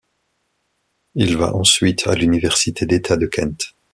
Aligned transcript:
Il 1.13 1.37
va 1.37 1.53
ensuite 1.55 2.07
à 2.07 2.15
l'Université 2.15 2.87
d'État 2.87 3.17
de 3.17 3.27
Kent. 3.27 3.75